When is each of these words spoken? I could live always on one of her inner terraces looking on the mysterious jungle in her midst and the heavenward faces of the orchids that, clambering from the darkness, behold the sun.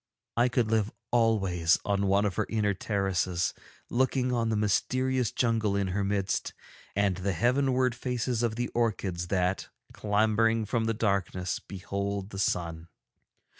I 0.35 0.49
could 0.49 0.71
live 0.71 0.91
always 1.11 1.77
on 1.85 2.07
one 2.07 2.25
of 2.25 2.33
her 2.35 2.47
inner 2.49 2.73
terraces 2.73 3.53
looking 3.87 4.33
on 4.33 4.49
the 4.49 4.55
mysterious 4.55 5.31
jungle 5.31 5.75
in 5.75 5.89
her 5.89 6.03
midst 6.03 6.55
and 6.95 7.17
the 7.17 7.33
heavenward 7.33 7.93
faces 7.93 8.41
of 8.41 8.55
the 8.55 8.69
orchids 8.69 9.27
that, 9.27 9.69
clambering 9.93 10.65
from 10.65 10.85
the 10.85 10.95
darkness, 10.95 11.59
behold 11.59 12.31
the 12.31 12.39
sun. 12.39 12.87